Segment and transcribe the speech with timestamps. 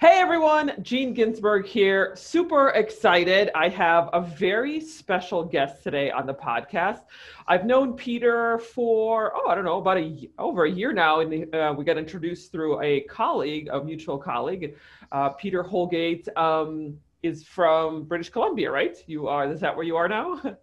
[0.00, 2.12] Hey everyone, Gene Ginsburg here.
[2.16, 3.50] Super excited.
[3.54, 7.00] I have a very special guest today on the podcast.
[7.46, 11.20] I've known Peter for, oh, I don't know, about a, over a year now.
[11.20, 14.74] And uh, we got introduced through a colleague, a mutual colleague.
[15.12, 18.96] Uh, Peter Holgate um, is from British Columbia, right?
[19.06, 20.40] You are, is that where you are now?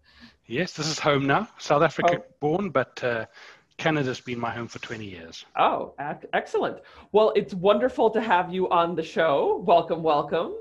[0.50, 1.50] Yes, this is home now.
[1.58, 2.26] South Africa oh.
[2.40, 3.26] born, but uh,
[3.78, 5.46] Canada's been my home for 20 years.
[5.58, 5.94] Oh,
[6.34, 6.80] excellent.
[7.12, 9.64] Well, it's wonderful to have you on the show.
[9.66, 10.54] Welcome, welcome.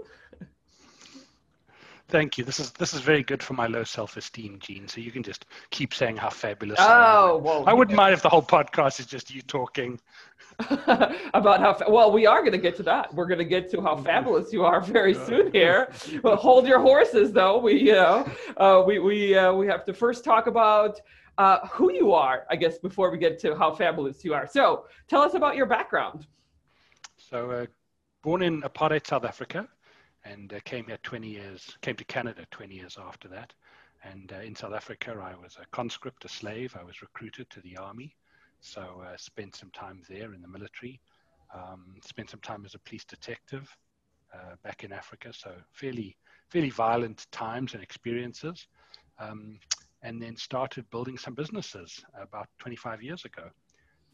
[2.08, 2.44] Thank you.
[2.44, 4.86] This is this is very good for my low self-esteem, Gene.
[4.86, 6.78] So you can just keep saying how fabulous.
[6.80, 7.42] Oh, I am.
[7.42, 9.98] well, I wouldn't mind if the whole podcast is just you talking
[11.34, 13.12] about how well we are going to get to that.
[13.12, 15.90] We're going to get to how fabulous you are very soon here.
[16.22, 17.58] But hold your horses, though.
[17.58, 21.00] We you know uh, we we uh, we have to first talk about
[21.38, 24.46] uh, who you are, I guess, before we get to how fabulous you are.
[24.46, 26.26] So tell us about your background.
[27.16, 27.66] So, uh,
[28.22, 29.68] born in apartheid South Africa
[30.24, 33.52] and uh, came here 20 years, came to Canada 20 years after that.
[34.04, 36.76] And uh, in South Africa, I was a conscript, a slave.
[36.78, 38.14] I was recruited to the army.
[38.60, 41.00] So, uh, spent some time there in the military.
[41.54, 43.74] Um, spent some time as a police detective
[44.34, 45.32] uh, back in Africa.
[45.32, 46.16] So, fairly,
[46.48, 48.66] fairly violent times and experiences.
[49.18, 49.58] Um,
[50.02, 53.48] and then started building some businesses about 25 years ago.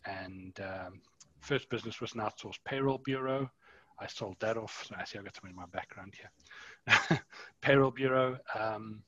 [0.07, 1.01] And um,
[1.41, 3.51] first business was an outsourced payroll bureau.
[4.01, 4.87] I sold that off.
[4.89, 7.21] So I see I've got some in my background here.
[7.61, 8.39] payroll bureau.
[8.59, 9.03] Um,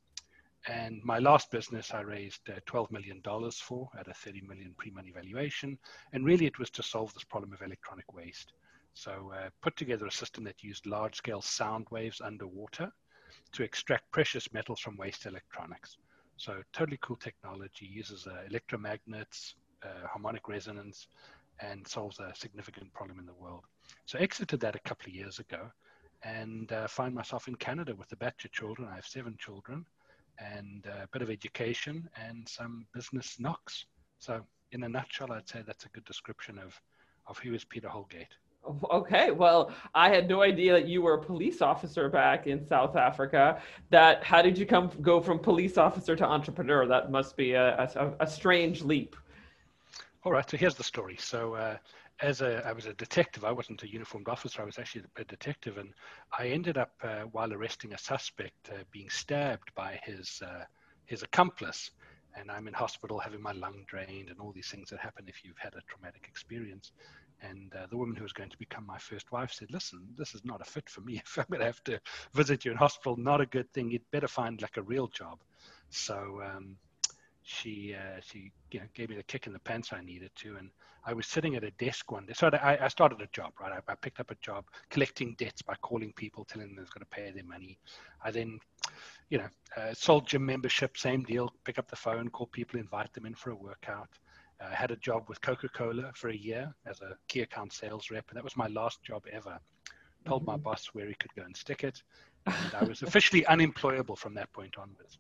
[0.67, 3.21] and my last business, I raised uh, $12 million
[3.53, 5.79] for at a 30 million pre-money valuation.
[6.13, 8.53] And really it was to solve this problem of electronic waste.
[8.95, 12.91] So uh, put together a system that used large-scale sound waves underwater
[13.53, 15.99] to extract precious metals from waste electronics.
[16.37, 21.07] So totally cool technology, uses uh, electromagnets, uh, harmonic resonance,
[21.61, 23.65] and solves a significant problem in the world.
[24.07, 25.71] So exited that a couple of years ago
[26.25, 28.89] and uh, find myself in Canada with a batch of children.
[28.91, 29.85] I have seven children
[30.39, 33.87] and a bit of education and some business knocks.
[34.19, 34.41] So
[34.73, 36.75] in a nutshell, I'd say that's a good description of,
[37.27, 38.35] of who is Peter Holgate.
[38.91, 42.97] Okay, well, I had no idea that you were a police officer back in South
[42.97, 43.61] Africa.
[43.91, 46.87] That how did you come go from police officer to entrepreneur?
[46.87, 49.17] That must be a, a, a strange leap.
[50.25, 51.17] All right, so here's the story.
[51.19, 51.77] So, uh,
[52.21, 54.63] as a, I was a detective, I wasn't a uniformed officer.
[54.63, 55.93] I was actually a detective, and
[56.39, 60.65] I ended up uh, while arresting a suspect uh, being stabbed by his uh,
[61.07, 61.91] his accomplice
[62.37, 65.45] and I'm in hospital having my lung drained and all these things that happen if
[65.45, 66.93] you've had a traumatic experience.
[67.51, 70.35] And uh, the woman who was going to become my first wife said, Listen, this
[70.35, 71.15] is not a fit for me.
[71.25, 72.01] If I'm going to have to
[72.33, 73.91] visit you in hospital, not a good thing.
[73.91, 75.41] You'd better find like a real job.
[75.91, 76.77] So um,
[77.43, 80.57] she uh, she you know, gave me the kick in the pants I needed to.
[80.57, 80.71] And
[81.07, 82.33] I was sitting at a desk one day.
[82.33, 83.73] So I, I started a job, right?
[83.73, 87.01] I, I, picked up a job collecting debts by calling people, telling them they're going
[87.01, 87.79] to pay their money.
[88.23, 88.59] I then,
[89.29, 91.53] you know, uh, sold gym membership, same deal.
[91.65, 94.09] Pick up the phone, call people, invite them in for a workout.
[94.71, 98.11] I had a job with Coca Cola for a year as a key account sales
[98.11, 99.59] rep, and that was my last job ever.
[100.27, 100.53] Told mm-hmm.
[100.53, 102.03] my boss where he could go and stick it.
[102.47, 105.19] And I was officially unemployable from that point onwards.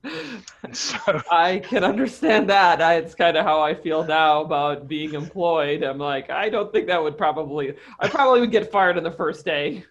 [0.72, 0.98] so
[1.30, 2.82] I can understand that.
[2.82, 5.82] I, it's kind of how I feel now about being employed.
[5.82, 7.74] I'm like, I don't think that would probably.
[7.98, 9.84] I probably would get fired on the first day.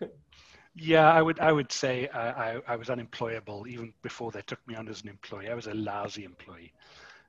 [0.76, 1.40] Yeah, I would.
[1.40, 5.04] I would say I, I, I was unemployable even before they took me on as
[5.04, 5.50] an employee.
[5.50, 6.74] I was a lousy employee.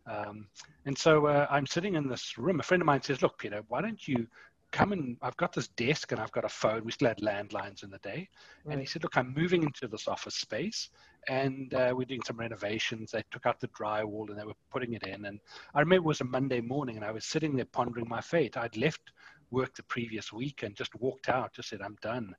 [0.07, 0.47] Um,
[0.87, 2.61] and so uh, I'm sitting in this room.
[2.61, 4.27] A friend of mine says, "Look, Peter, why don't you
[4.73, 6.85] come and I've got this desk and I've got a phone.
[6.85, 8.29] We still had landlines in the day."
[8.65, 8.73] Right.
[8.73, 10.91] And he said, "Look, I'm moving into this office space,
[11.29, 13.13] and uh, we're doing some renovations.
[13.13, 15.25] They took out the drywall and they were putting it in.
[15.25, 15.41] And
[15.75, 18.57] I remember it was a Monday morning, and I was sitting there pondering my fate.
[18.57, 19.13] I'd left
[19.51, 21.55] work the previous week and just walked out.
[21.55, 22.35] Just said, "I'm done."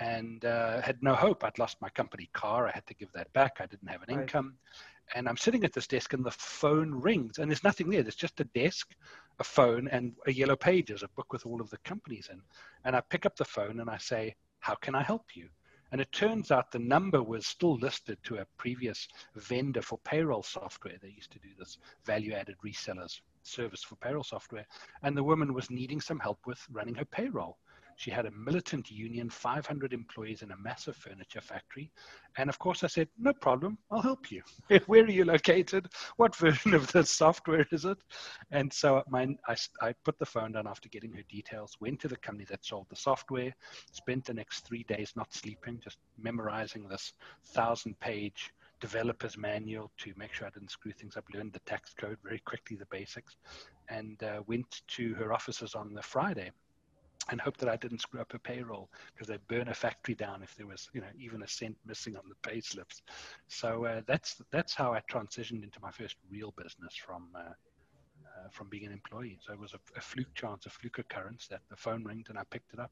[0.00, 1.44] And uh, had no hope.
[1.44, 2.66] I'd lost my company car.
[2.66, 3.58] I had to give that back.
[3.60, 4.22] I didn't have an right.
[4.22, 4.54] income
[5.14, 8.02] and I'm sitting at this desk and the phone rings and there's nothing there.
[8.02, 8.94] There's just a desk,
[9.38, 12.40] a phone, and a yellow pages, a book with all of the companies in.
[12.84, 15.48] And I pick up the phone and I say, How can I help you?
[15.92, 19.06] And it turns out the number was still listed to a previous
[19.36, 20.96] vendor for payroll software.
[21.00, 24.66] They used to do this value added resellers service for payroll software.
[25.02, 27.58] And the woman was needing some help with running her payroll.
[27.96, 31.90] She had a militant union, 500 employees in a massive furniture factory.
[32.36, 34.42] And of course, I said, No problem, I'll help you.
[34.86, 35.88] Where are you located?
[36.16, 37.98] What version of the software is it?
[38.50, 42.08] And so my, I, I put the phone down after getting her details, went to
[42.08, 43.54] the company that sold the software,
[43.92, 47.12] spent the next three days not sleeping, just memorizing this
[47.44, 51.94] thousand page developer's manual to make sure I didn't screw things up, learned the tax
[51.94, 53.36] code very quickly, the basics,
[53.88, 56.50] and uh, went to her offices on the Friday
[57.30, 60.42] and hope that I didn't screw up a payroll because they'd burn a factory down
[60.42, 63.02] if there was, you know, even a cent missing on the pay slips.
[63.48, 67.40] So uh, that's that's how I transitioned into my first real business from uh,
[68.34, 69.38] uh, from being an employee.
[69.46, 72.38] So it was a, a, fluke chance, a fluke occurrence that the phone rang and
[72.38, 72.90] I picked it up.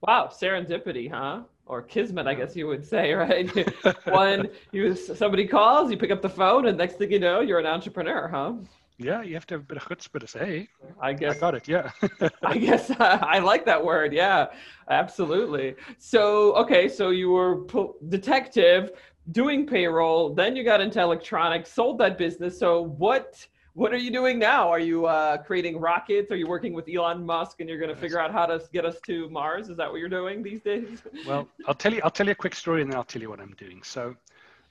[0.00, 1.42] Wow, serendipity, huh?
[1.66, 3.50] Or kismet, I guess you would say, right?
[4.06, 7.58] One, you somebody calls, you pick up the phone, and next thing you know, you're
[7.58, 8.54] an entrepreneur, huh?
[9.00, 10.68] Yeah, you have to have a bit of chutzpah to say.
[11.00, 11.66] I guess I got it.
[11.66, 11.90] Yeah.
[12.42, 14.12] I guess uh, I like that word.
[14.12, 14.48] Yeah,
[14.90, 15.74] absolutely.
[15.98, 18.92] So okay, so you were po- detective
[19.32, 22.58] doing payroll, then you got into electronics, sold that business.
[22.58, 23.46] So what?
[23.74, 24.68] What are you doing now?
[24.68, 26.32] Are you uh, creating rockets?
[26.32, 28.84] Are you working with Elon Musk, and you're going to figure out how to get
[28.84, 29.68] us to Mars?
[29.68, 31.02] Is that what you're doing these days?
[31.24, 32.00] well, I'll tell you.
[32.02, 33.80] I'll tell you a quick story, and then I'll tell you what I'm doing.
[33.84, 34.16] So,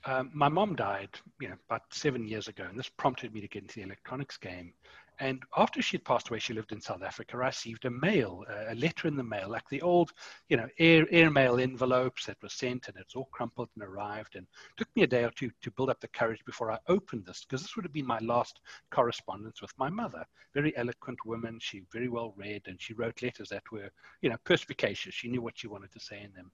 [0.05, 1.09] um, my mom died,
[1.39, 4.37] you know, about seven years ago, and this prompted me to get into the electronics
[4.37, 4.73] game.
[5.21, 7.35] And after she had passed away, she lived in South Africa.
[7.35, 10.13] I received a mail, a letter in the mail, like the old,
[10.47, 14.37] you know, air, airmail envelopes that were sent, and it's all crumpled and arrived.
[14.37, 14.47] And
[14.77, 17.43] took me a day or two to build up the courage before I opened this,
[17.43, 18.61] because this would have been my last
[18.91, 20.25] correspondence with my mother.
[20.53, 23.89] Very eloquent woman, she very well read, and she wrote letters that were,
[24.21, 25.13] you know, perspicacious.
[25.13, 26.49] She knew what she wanted to say in them.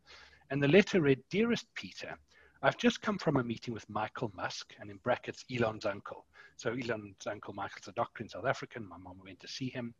[0.49, 2.17] And the letter read, "Dearest Peter."
[2.61, 6.25] I've just come from a meeting with Michael Musk, and in brackets, Elon's uncle.
[6.57, 8.79] So Elon's uncle Michael's a doctor in South Africa.
[8.79, 9.93] and My mom went to see him.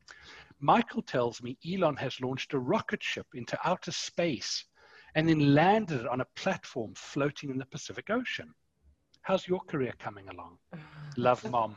[0.59, 4.65] Michael tells me Elon has launched a rocket ship into outer space
[5.15, 8.53] and then landed it on a platform floating in the Pacific Ocean.
[9.21, 10.57] How's your career coming along?
[11.17, 11.75] Love, mom.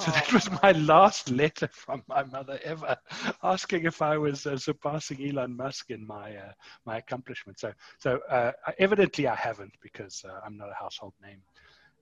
[0.00, 2.96] So that was my last letter from my mother ever,
[3.42, 6.52] asking if I was uh, surpassing Elon Musk in my uh,
[6.86, 7.58] my accomplishment.
[7.58, 11.42] So so uh, evidently I haven't because uh, I'm not a household name.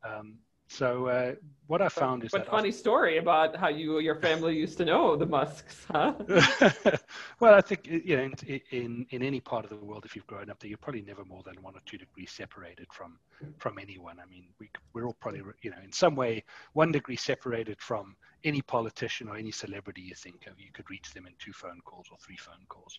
[0.05, 1.35] Um, so uh,
[1.69, 4.85] what I found is but that funny story about how you your family used to
[4.85, 6.15] know the Musks, huh?
[7.41, 10.27] well, I think you know in, in, in any part of the world, if you've
[10.27, 13.19] grown up there, you're probably never more than one or two degrees separated from
[13.59, 14.19] from anyone.
[14.21, 18.17] I mean, we we're all probably you know in some way one degree separated from
[18.43, 20.59] any politician or any celebrity you think of.
[20.59, 22.99] You could reach them in two phone calls or three phone calls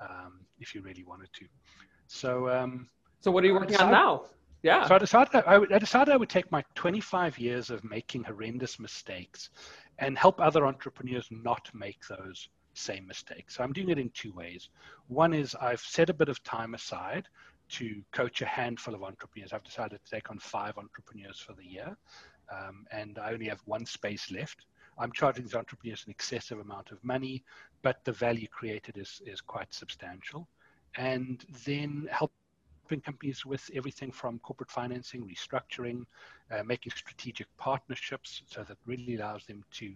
[0.00, 1.46] um, if you really wanted to.
[2.08, 2.50] So.
[2.50, 2.88] Um,
[3.22, 4.24] so what are you working on now?
[4.62, 4.86] Yeah.
[4.86, 8.24] So I decided I, would, I decided I would take my 25 years of making
[8.24, 9.50] horrendous mistakes
[9.98, 13.56] and help other entrepreneurs not make those same mistakes.
[13.56, 14.68] So I'm doing it in two ways.
[15.08, 17.26] One is I've set a bit of time aside
[17.70, 19.52] to coach a handful of entrepreneurs.
[19.52, 21.96] I've decided to take on five entrepreneurs for the year,
[22.52, 24.66] um, and I only have one space left.
[24.98, 27.42] I'm charging these entrepreneurs an excessive amount of money,
[27.82, 30.48] but the value created is, is quite substantial.
[30.96, 32.32] And then help
[32.90, 36.04] helping companies with everything from corporate financing, restructuring,
[36.50, 39.94] uh, making strategic partnerships so that really allows them to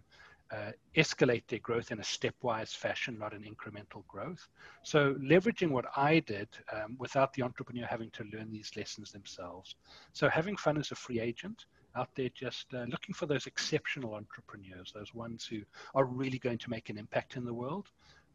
[0.52, 4.46] uh, escalate their growth in a stepwise fashion, not an incremental growth.
[4.85, 9.75] So, leveraging what I did um, without the entrepreneur having to learn these lessons themselves.
[10.12, 11.64] So, having fun as a free agent,
[11.97, 15.61] out there just uh, looking for those exceptional entrepreneurs, those ones who
[15.95, 17.88] are really going to make an impact in the world.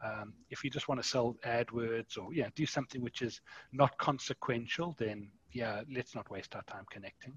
[0.03, 3.41] Um, if you just want to sell AdWords or yeah, do something which is
[3.71, 7.33] not consequential, then yeah, let's not waste our time connecting.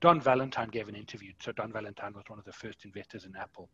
[0.00, 1.32] Don Valentine gave an interview.
[1.40, 3.68] So Don Valentine was one of the first investors in Apple.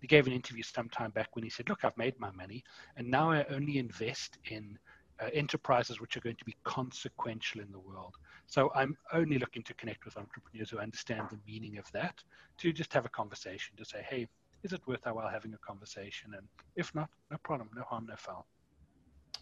[0.00, 2.64] He gave an interview some time back when he said, "Look, I've made my money,
[2.96, 4.78] and now I only invest in
[5.20, 8.14] uh, enterprises which are going to be consequential in the world.
[8.46, 12.22] So I'm only looking to connect with entrepreneurs who understand the meaning of that,
[12.58, 14.26] to just have a conversation to say, hey,
[14.62, 16.32] is it worth our while having a conversation?
[16.36, 18.46] And if not, no problem, no harm, no foul.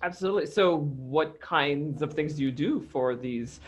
[0.02, 0.46] Absolutely.
[0.46, 3.60] So, what kinds of things do you do for these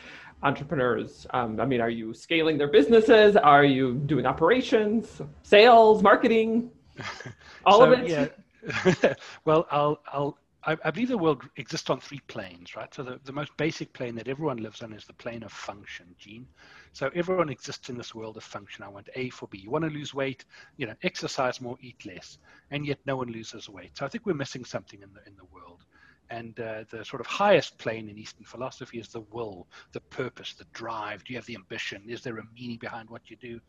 [0.42, 1.26] entrepreneurs?
[1.30, 3.36] Um, I mean, are you scaling their businesses?
[3.36, 6.70] Are you doing operations, sales, marketing,
[7.66, 8.08] all so, of it?
[8.08, 9.14] Yeah.
[9.44, 12.92] well, I'll I'll I, I, believe the world exists on three planes, right?
[12.94, 16.14] So the, the most basic plane that everyone lives on is the plane of function,
[16.18, 16.46] Gene.
[16.92, 18.84] So everyone exists in this world of function.
[18.84, 19.58] I want A for B.
[19.58, 20.44] You want to lose weight,
[20.76, 22.38] you know, exercise more, eat less,
[22.70, 23.96] and yet no one loses weight.
[23.96, 25.84] So I think we're missing something in the in the world.
[26.30, 30.54] And uh, the sort of highest plane in Eastern philosophy is the will, the purpose,
[30.54, 31.24] the drive.
[31.24, 32.04] Do you have the ambition?
[32.08, 33.60] Is there a meaning behind what you do?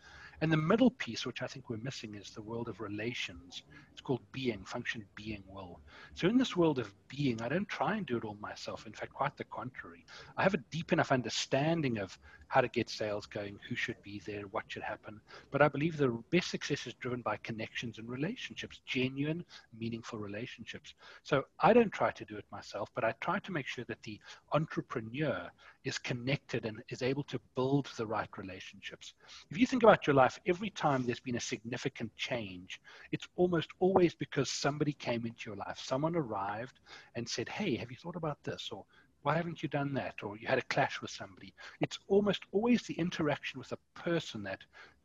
[0.44, 3.64] And the middle piece, which I think we're missing, is the world of relations.
[3.94, 5.80] It's called being, function, being, will.
[6.16, 8.86] So in this world of being, I don't try and do it all myself.
[8.86, 10.04] In fact, quite the contrary.
[10.36, 12.20] I have a deep enough understanding of
[12.50, 15.22] how to get sales going, who should be there, what should happen.
[15.50, 19.46] But I believe the best success is driven by connections and relationships, genuine,
[19.80, 20.94] meaningful relationships.
[21.24, 24.04] So I don't try to do it myself, but I try to make sure that
[24.04, 24.20] the
[24.52, 25.50] entrepreneur
[25.84, 29.14] is connected and is able to build the right relationships.
[29.50, 32.80] If you think about your life, every time there's been a significant change,
[33.12, 35.80] it's almost always because somebody came into your life.
[35.80, 36.80] Someone arrived
[37.16, 38.70] and said, Hey, have you thought about this?
[38.72, 38.86] Or
[39.24, 40.16] why haven't you done that?
[40.24, 41.54] Or you had a clash with somebody.
[41.82, 44.60] It's almost always the interaction with a person that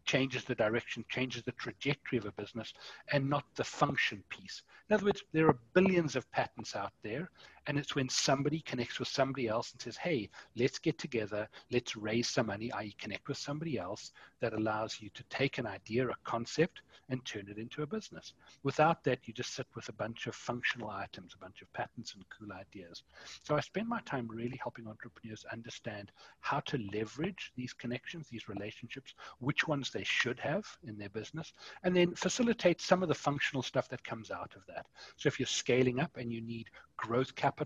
[0.08, 2.72] changes the direction, changes the trajectory of a business,
[3.12, 4.62] and not the function piece.
[4.88, 7.30] In other words, there are billions of patents out there,
[7.68, 11.94] and it's when somebody connects with somebody else and says, hey, let's get together, let's
[11.96, 14.10] raise some money, i.e., connect with somebody else,
[14.40, 18.32] that allows you to take an idea, a concept, and turn it into a business.
[18.62, 22.14] Without that, you just sit with a bunch of functional items, a bunch of patents
[22.14, 23.02] and cool ideas.
[23.42, 26.10] So I spend my time really helping entrepreneurs understand
[26.40, 31.52] how to leverage these connections, these relationships, which ones they should have in their business,
[31.82, 34.86] and then facilitate some of the functional stuff that comes out of that.
[35.18, 37.57] So if you're scaling up and you need growth capital.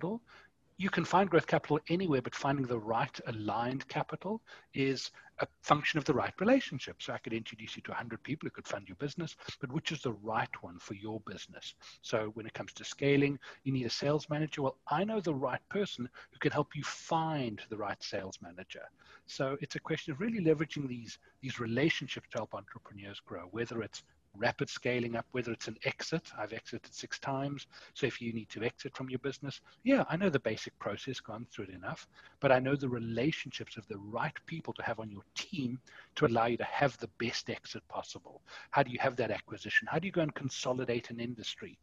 [0.78, 4.40] You can find growth capital anywhere, but finding the right aligned capital
[4.74, 7.02] is a function of the right relationship.
[7.02, 9.92] So I could introduce you to 100 people who could fund your business, but which
[9.92, 11.74] is the right one for your business?
[12.00, 14.62] So when it comes to scaling, you need a sales manager.
[14.62, 18.82] Well, I know the right person who can help you find the right sales manager.
[19.26, 23.82] So it's a question of really leveraging these, these relationships to help entrepreneurs grow, whether
[23.82, 24.02] it's
[24.36, 26.30] rapid scaling up, whether it's an exit.
[26.38, 27.66] I've exited six times.
[27.94, 31.20] So if you need to exit from your business, yeah, I know the basic process,
[31.20, 32.06] gone through it enough,
[32.40, 35.78] but I know the relationships of the right people to have on your team
[36.16, 38.42] to allow you to have the best exit possible.
[38.70, 39.88] How do you have that acquisition?
[39.90, 41.78] How do you go and consolidate an industry?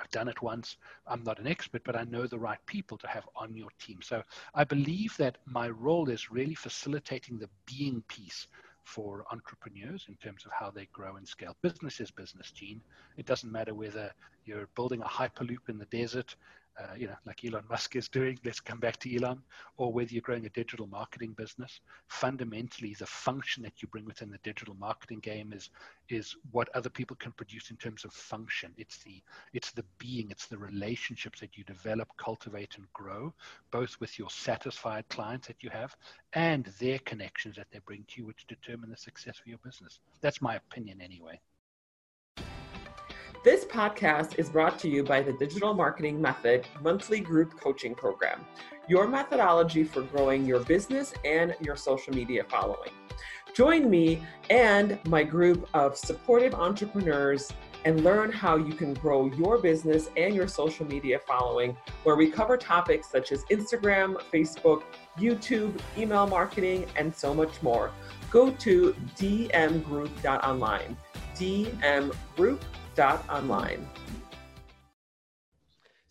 [0.00, 0.76] I've done it once.
[1.06, 4.00] I'm not an expert, but I know the right people to have on your team.
[4.02, 4.22] So
[4.54, 8.48] I believe that my role is really facilitating the being piece
[8.84, 11.56] for entrepreneurs in terms of how they grow and scale.
[11.62, 12.80] businesses, business, Gene.
[13.16, 14.12] It doesn't matter whether
[14.44, 16.36] you're building a hyperloop in the desert,
[16.78, 18.38] uh, you know, like Elon Musk is doing.
[18.44, 19.40] Let's come back to Elon,
[19.76, 21.80] or whether you're growing a digital marketing business.
[22.08, 25.70] Fundamentally, the function that you bring within the digital marketing game is
[26.08, 28.72] is what other people can produce in terms of function.
[28.76, 33.32] It's the it's the being, it's the relationships that you develop, cultivate, and grow,
[33.70, 35.96] both with your satisfied clients that you have
[36.32, 40.00] and their connections that they bring to you, which determine the success of your business.
[40.20, 41.40] That's my opinion, anyway.
[43.44, 48.42] This podcast is brought to you by the Digital Marketing Method monthly group coaching program,
[48.88, 52.88] your methodology for growing your business and your social media following.
[53.52, 57.52] Join me and my group of supportive entrepreneurs
[57.84, 62.30] and learn how you can grow your business and your social media following, where we
[62.30, 64.84] cover topics such as Instagram, Facebook,
[65.18, 67.90] YouTube, email marketing, and so much more.
[68.30, 70.96] Go to dmgroup.online.
[71.36, 73.86] dmgroup.online online.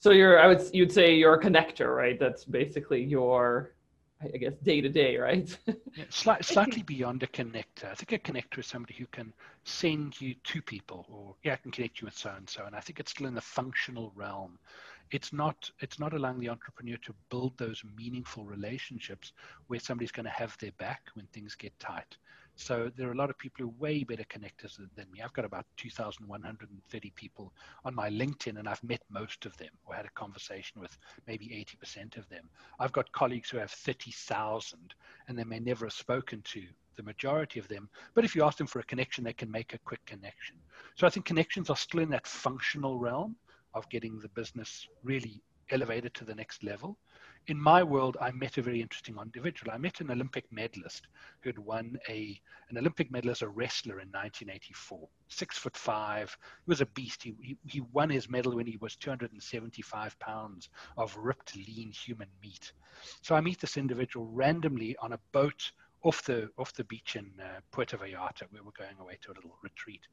[0.03, 2.19] So you're, I would, you'd say you're a connector, right?
[2.19, 3.73] That's basically your,
[4.21, 5.57] I guess, day to day, right?
[5.65, 7.89] yeah, slight, slightly beyond a connector.
[7.89, 11.55] I think a connector is somebody who can send you to people, or yeah, I
[11.55, 12.65] can connect you with so and so.
[12.65, 14.59] And I think it's still in the functional realm.
[15.11, 19.31] It's not, it's not allowing the entrepreneur to build those meaningful relationships
[19.67, 22.17] where somebody's going to have their back when things get tight.
[22.55, 25.21] So there are a lot of people who are way better connectors than me.
[25.21, 27.51] I've got about 2,130 people
[27.83, 31.47] on my LinkedIn, and I've met most of them or had a conversation with maybe
[31.83, 32.49] 80% of them.
[32.79, 34.93] I've got colleagues who have 30,000,
[35.27, 36.63] and they may never have spoken to
[36.95, 37.89] the majority of them.
[38.13, 40.55] But if you ask them for a connection, they can make a quick connection.
[40.95, 43.35] So I think connections are still in that functional realm
[43.73, 45.41] of getting the business really
[45.71, 46.97] elevated to the next level
[47.47, 49.71] in my world, I met a very interesting individual.
[49.73, 51.07] I met an Olympic medalist
[51.41, 55.07] who had won a an Olympic medal as a wrestler in 1984.
[55.27, 56.35] Six foot five,
[56.65, 57.21] he was a beast.
[57.21, 62.29] He, he, he won his medal when he was 275 pounds of ripped, lean human
[62.41, 62.71] meat.
[63.21, 65.71] So I meet this individual randomly on a boat
[66.03, 69.35] off the off the beach in uh, Puerto Vallarta, where we're going away to a
[69.35, 70.07] little retreat.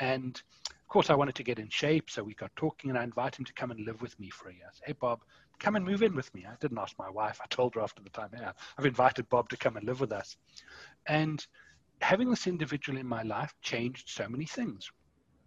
[0.00, 3.04] And of course, I wanted to get in shape, so we got talking, and I
[3.04, 4.68] invited him to come and live with me for a year.
[4.72, 5.22] Said, hey, Bob,
[5.58, 6.46] come and move in with me.
[6.48, 7.40] I didn't ask my wife.
[7.42, 10.12] I told her after the time, yeah, I've invited Bob to come and live with
[10.12, 10.36] us.
[11.06, 11.44] And
[12.00, 14.90] having this individual in my life changed so many things.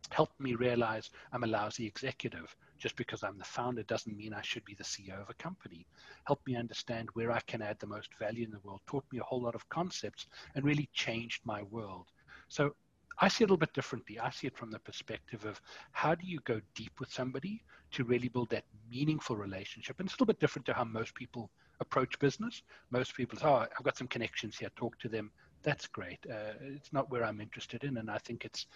[0.09, 2.55] Helped me realize I'm a lousy executive.
[2.77, 5.85] Just because I'm the founder doesn't mean I should be the CEO of a company.
[6.25, 8.81] Helped me understand where I can add the most value in the world.
[8.87, 12.05] Taught me a whole lot of concepts and really changed my world.
[12.47, 12.75] So
[13.19, 14.19] I see it a little bit differently.
[14.19, 15.59] I see it from the perspective of
[15.91, 19.99] how do you go deep with somebody to really build that meaningful relationship?
[19.99, 22.63] And it's a little bit different to how most people approach business.
[22.91, 25.31] Most people say, oh, I've got some connections here, talk to them.
[25.63, 26.19] That's great.
[26.29, 28.67] Uh, it's not where I'm interested in, and I think it's,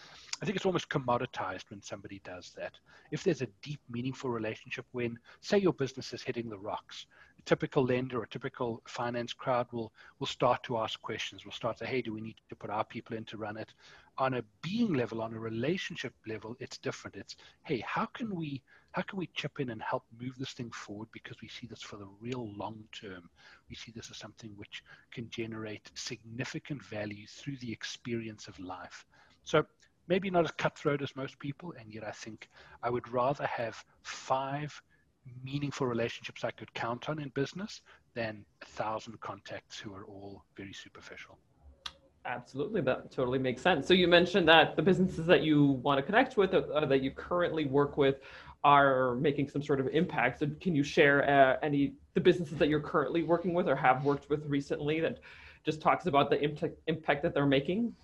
[0.42, 2.74] I think it's almost commoditized when somebody does that.
[3.12, 7.06] If there's a deep, meaningful relationship, when say your business is hitting the rocks,
[7.38, 11.46] a typical lender or typical finance crowd will will start to ask questions.
[11.46, 13.74] Will start to, hey, do we need to put our people in to run it?
[14.22, 17.16] On a being level, on a relationship level, it's different.
[17.16, 18.62] It's, hey, how can we
[18.92, 21.82] how can we chip in and help move this thing forward because we see this
[21.82, 23.30] for the real long term?
[23.68, 29.06] We see this as something which can generate significant value through the experience of life.
[29.44, 29.66] So
[30.08, 32.50] maybe not as cutthroat as most people and yet i think
[32.84, 34.82] i would rather have five
[35.44, 37.82] meaningful relationships i could count on in business
[38.14, 41.38] than a thousand contacts who are all very superficial
[42.26, 43.88] Absolutely, that totally makes sense.
[43.88, 47.12] So you mentioned that the businesses that you want to connect with, uh, that you
[47.12, 48.18] currently work with,
[48.64, 50.40] are making some sort of impact.
[50.40, 54.04] So can you share uh, any the businesses that you're currently working with or have
[54.06, 55.20] worked with recently that
[55.64, 57.96] just talks about the impact impact that they're making?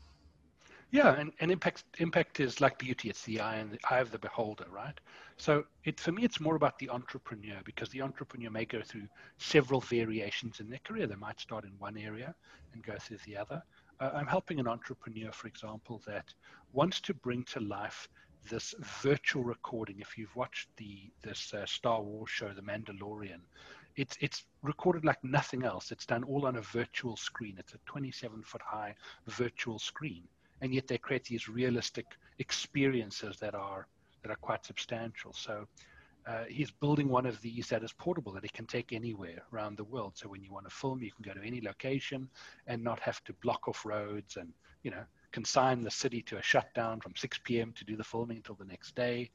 [0.90, 3.10] Yeah, and, and impact impact is like beauty.
[3.10, 5.00] It's the eye and the eye of the beholder, right?
[5.36, 9.08] So it for me, it's more about the entrepreneur because the entrepreneur may go through
[9.38, 11.06] several variations in their career.
[11.06, 12.34] They might start in one area
[12.74, 13.62] and go through the other.
[14.00, 16.34] Uh, I'm helping an entrepreneur, for example, that
[16.74, 18.08] wants to bring to life
[18.50, 20.00] this virtual recording.
[20.00, 23.42] If you've watched the this uh, Star Wars show, The Mandalorian,
[23.96, 25.92] it's it's recorded like nothing else.
[25.92, 27.56] It's done all on a virtual screen.
[27.58, 30.24] It's a 27 foot high virtual screen,
[30.62, 32.06] and yet they create these realistic
[32.38, 33.88] experiences that are
[34.22, 35.34] that are quite substantial.
[35.34, 35.68] So.
[36.27, 39.77] Uh, he's building one of these that is portable that he can take anywhere around
[39.77, 40.13] the world.
[40.15, 42.27] So when you want to film, you can go to any location
[42.67, 44.51] and not have to block off roads and
[44.84, 47.74] you know consign the city to a shutdown from 6 p.m.
[47.77, 49.29] to do the filming until the next day.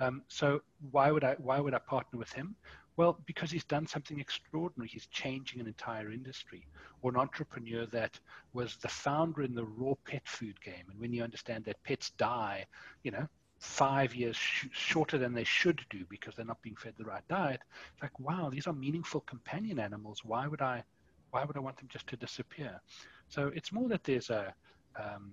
[0.00, 0.60] Um, so
[0.90, 2.54] why would I why would I partner with him?
[2.96, 4.88] Well, because he's done something extraordinary.
[4.88, 6.66] He's changing an entire industry.
[7.02, 8.18] Or an entrepreneur that
[8.54, 10.86] was the founder in the raw pet food game.
[10.90, 12.66] And when you understand that pets die,
[13.02, 13.28] you know,
[13.66, 17.26] five years sh- shorter than they should do because they're not being fed the right
[17.28, 17.60] diet,
[17.92, 20.20] it's like, wow, these are meaningful companion animals.
[20.24, 20.84] Why would I,
[21.30, 22.80] why would I want them just to disappear?
[23.28, 24.54] So it's more that there's a,
[24.98, 25.32] um,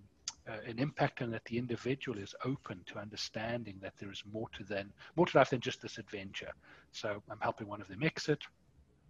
[0.50, 4.50] uh, an impact and that the individual is open to understanding that there is more
[4.58, 6.52] to than more to life than just this adventure.
[6.92, 8.42] So I'm helping one of them exit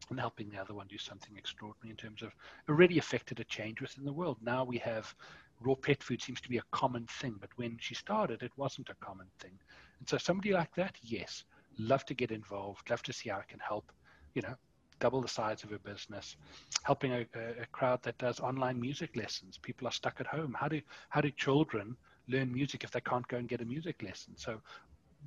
[0.10, 2.34] and helping the other one do something extraordinary in terms of
[2.70, 4.38] already affected a change within the world.
[4.42, 5.16] Now we have
[5.64, 8.90] raw pet food seems to be a common thing, but when she started, it wasn't
[8.90, 9.58] a common thing.
[10.00, 11.44] And so somebody like that, yes,
[11.80, 13.92] love to get involved, love to see how I can help,
[14.34, 14.56] you know,
[15.00, 16.38] double the size of a business,
[16.84, 17.26] helping a,
[17.62, 19.58] a, crowd that does online music lessons.
[19.58, 20.56] People are stuck at home.
[20.58, 21.98] How do how do children
[22.28, 24.34] learn music if they can't go and get a music lesson?
[24.38, 24.62] So,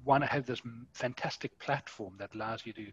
[0.05, 2.87] want to have this fantastic platform that allows you to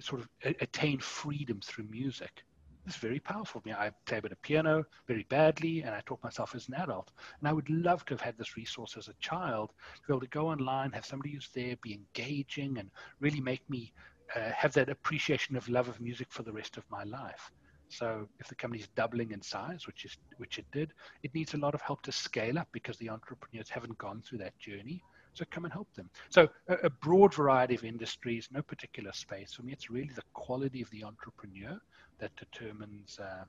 [0.00, 0.28] sort of
[0.60, 2.44] attain freedom through music.
[2.88, 3.60] It's very powerful.
[3.66, 6.68] I, mean, I play a bit of piano very badly, and I taught myself as
[6.68, 7.10] an adult.
[7.38, 10.20] And I would love to have had this resource as a child to be able
[10.22, 13.92] to go online, have somebody who's there, be engaging, and really make me
[14.34, 17.50] uh, have that appreciation of love of music for the rest of my life.
[17.90, 21.52] So if the company is doubling in size, which is which it did, it needs
[21.52, 25.02] a lot of help to scale up because the entrepreneurs haven't gone through that journey.
[25.38, 26.10] So come and help them.
[26.30, 29.52] So a, a broad variety of industries, no particular space.
[29.52, 31.78] For me, it's really the quality of the entrepreneur
[32.18, 33.44] that determines uh,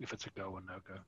[0.00, 1.00] if it's a go or no go.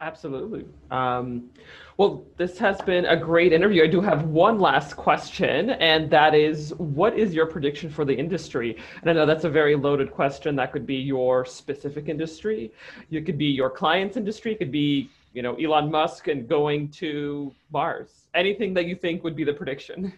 [0.00, 0.64] Absolutely.
[0.90, 1.50] Um,
[1.98, 3.84] well, this has been a great interview.
[3.84, 8.14] I do have one last question, and that is what is your prediction for the
[8.14, 8.76] industry?
[9.02, 10.56] And I know that's a very loaded question.
[10.56, 12.72] That could be your specific industry,
[13.08, 16.88] it could be your client's industry, it could be you know Elon Musk and going
[16.90, 18.28] to Mars.
[18.34, 20.12] Anything that you think would be the prediction?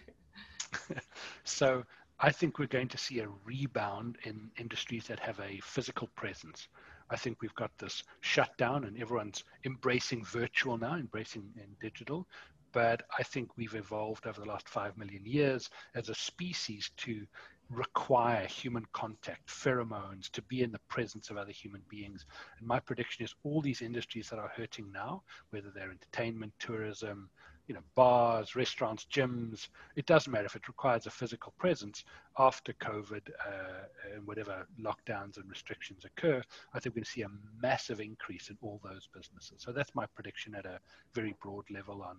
[1.43, 1.83] so
[2.19, 6.67] I think we're going to see a rebound in industries that have a physical presence.
[7.09, 12.27] I think we've got this shutdown and everyone's embracing virtual now, embracing in digital.
[12.73, 17.25] But I think we've evolved over the last five million years as a species to
[17.71, 22.25] require human contact, pheromones, to be in the presence of other human beings.
[22.59, 27.29] And my prediction is all these industries that are hurting now, whether they're entertainment, tourism,
[27.67, 29.69] you know, bars, restaurants, gyms.
[29.95, 32.03] It doesn't matter if it requires a physical presence
[32.37, 36.41] after COVID uh, and whatever lockdowns and restrictions occur.
[36.73, 37.29] I think we're going to see a
[37.61, 39.61] massive increase in all those businesses.
[39.61, 40.79] So that's my prediction at a
[41.13, 42.17] very broad level on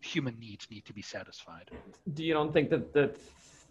[0.00, 1.70] human needs need to be satisfied.
[2.14, 3.16] Do you don't think that that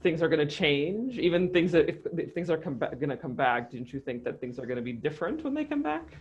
[0.02, 1.18] things are going to change?
[1.18, 4.40] Even things that if, if things are going to come back, didn't you think that
[4.40, 6.18] things are going to be different when they come back?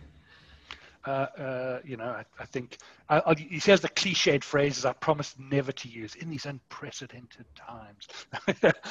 [1.05, 4.91] Uh, uh, you know, I, I think I, I'll, he says the cliched phrases I
[4.91, 8.07] promise never to use in these unprecedented times.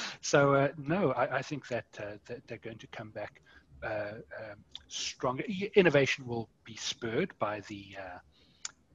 [0.23, 3.43] so uh, no, I, I, think that, uh, that, they're going to come back
[3.83, 4.57] uh, um,
[4.89, 5.45] stronger.
[5.75, 8.19] Innovation will be spurred by the uh,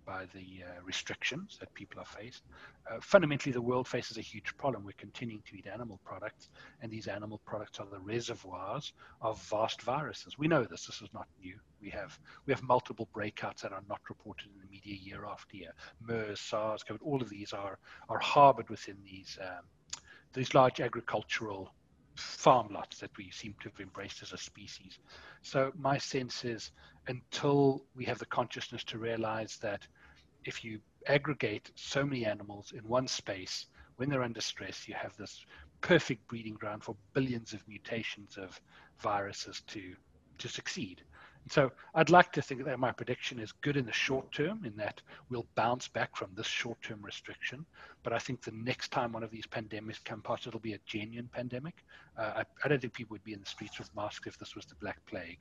[0.06, 2.44] by the uh, restrictions that people are faced.
[2.90, 4.84] Uh, fundamentally, the world faces a huge problem.
[4.84, 6.50] We're continuing to eat animal products,
[6.82, 10.38] and these animal products are the reservoirs of vast viruses.
[10.38, 10.86] We know this.
[10.86, 11.56] This is not new.
[11.82, 15.58] We have we have multiple breakouts that are not reported in the media year after
[15.58, 15.74] year.
[16.02, 17.00] MERS, SARS, COVID.
[17.02, 17.78] All of these are
[18.10, 19.66] are harbored within these um,
[20.34, 21.74] these large agricultural
[22.22, 25.00] farm lots that we seem to have embraced as a species.
[25.42, 26.72] So my sense is
[27.08, 29.86] until we have the consciousness to realize that
[30.46, 35.16] if you aggregate so many animals in one space, when they're under stress, you have
[35.18, 35.46] this
[35.82, 38.60] perfect breeding ground for billions of mutations of
[39.00, 39.96] viruses to
[40.38, 41.04] to succeed.
[41.50, 44.76] So I'd like to think that my prediction is good in the short term, in
[44.78, 47.66] that we'll bounce back from this short-term restriction.
[48.04, 50.80] But I think the next time one of these pandemics come past, it'll be a
[50.86, 51.84] genuine pandemic.
[52.18, 54.56] Uh, I, I, don't think people would be in the streets with masks if this
[54.56, 55.40] was the Black Plague.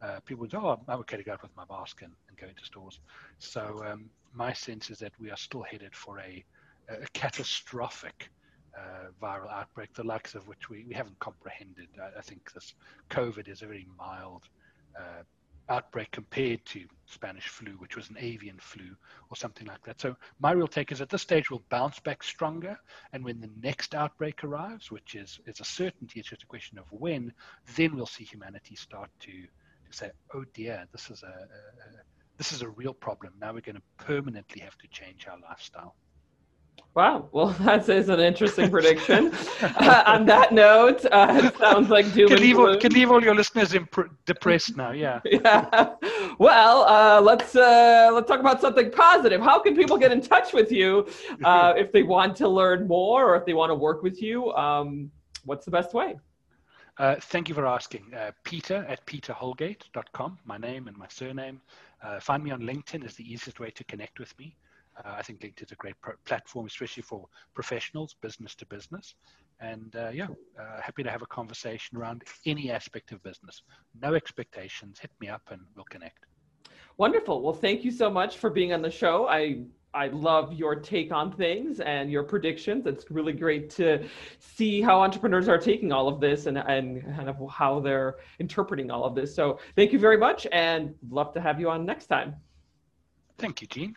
[0.00, 2.36] Uh, people would say, "Oh, I'm okay to go out with my mask and, and
[2.36, 3.00] go into stores."
[3.38, 6.44] So um, my sense is that we are still headed for a,
[6.88, 8.30] a catastrophic.
[8.74, 11.88] Uh, viral outbreak, the likes of which we, we haven't comprehended.
[12.00, 12.72] I, I think this
[13.10, 14.48] COVID is a very mild
[14.96, 15.24] uh,
[15.68, 18.96] outbreak compared to Spanish flu, which was an avian flu
[19.30, 20.00] or something like that.
[20.00, 22.78] So my real take is at this stage we'll bounce back stronger,
[23.12, 26.78] and when the next outbreak arrives, which is is a certainty, it's just a question
[26.78, 27.32] of when,
[27.76, 32.02] then we'll see humanity start to, to say, oh dear, this is a, a, a
[32.38, 33.34] this is a real problem.
[33.40, 35.94] Now we're going to permanently have to change our lifestyle.
[36.94, 37.30] Wow.
[37.32, 39.32] Well, that is an interesting prediction.
[39.62, 43.22] uh, on that note, uh, it sounds like doom can leave, all, can leave all
[43.22, 44.90] your listeners imp- depressed now.
[44.90, 45.20] Yeah.
[45.24, 45.94] yeah.
[46.38, 49.40] Well, uh, let's uh, let's talk about something positive.
[49.40, 51.06] How can people get in touch with you
[51.44, 54.52] uh, if they want to learn more or if they want to work with you?
[54.52, 55.10] Um,
[55.46, 56.18] what's the best way?
[56.98, 58.12] Uh, thank you for asking.
[58.44, 61.62] Peter at peterholgate.com, my name and my surname.
[62.20, 64.54] find me on LinkedIn is the easiest way to connect with me.
[64.98, 69.14] Uh, I think LinkedIn is a great platform, especially for professionals, business to business.
[69.60, 70.26] And uh, yeah,
[70.60, 73.62] uh, happy to have a conversation around any aspect of business.
[74.00, 74.98] No expectations.
[74.98, 76.26] Hit me up and we'll connect.
[76.98, 77.42] Wonderful.
[77.42, 79.26] Well, thank you so much for being on the show.
[79.28, 82.86] I I love your take on things and your predictions.
[82.86, 84.06] It's really great to
[84.38, 88.90] see how entrepreneurs are taking all of this and, and kind of how they're interpreting
[88.90, 89.34] all of this.
[89.34, 92.36] So thank you very much and love to have you on next time.
[93.36, 93.94] Thank you, Gene.